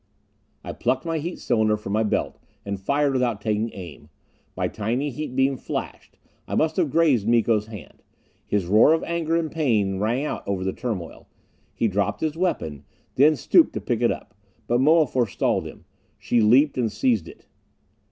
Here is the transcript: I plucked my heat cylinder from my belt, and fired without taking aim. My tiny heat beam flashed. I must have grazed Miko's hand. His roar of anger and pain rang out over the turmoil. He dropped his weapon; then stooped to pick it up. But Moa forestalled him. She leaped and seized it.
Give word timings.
I 0.63 0.73
plucked 0.73 1.05
my 1.05 1.19
heat 1.19 1.37
cylinder 1.37 1.77
from 1.77 1.93
my 1.93 2.01
belt, 2.01 2.39
and 2.65 2.79
fired 2.79 3.13
without 3.13 3.39
taking 3.39 3.71
aim. 3.75 4.09
My 4.57 4.67
tiny 4.67 5.11
heat 5.11 5.35
beam 5.35 5.57
flashed. 5.57 6.17
I 6.47 6.55
must 6.55 6.77
have 6.77 6.89
grazed 6.89 7.27
Miko's 7.27 7.67
hand. 7.67 8.01
His 8.47 8.65
roar 8.65 8.93
of 8.93 9.03
anger 9.03 9.35
and 9.35 9.51
pain 9.51 9.99
rang 9.99 10.25
out 10.25 10.41
over 10.47 10.63
the 10.63 10.73
turmoil. 10.73 11.27
He 11.75 11.87
dropped 11.87 12.21
his 12.21 12.35
weapon; 12.35 12.83
then 13.13 13.35
stooped 13.35 13.73
to 13.73 13.79
pick 13.79 14.01
it 14.01 14.09
up. 14.11 14.33
But 14.65 14.81
Moa 14.81 15.05
forestalled 15.05 15.67
him. 15.67 15.85
She 16.17 16.41
leaped 16.41 16.79
and 16.79 16.91
seized 16.91 17.27
it. 17.27 17.45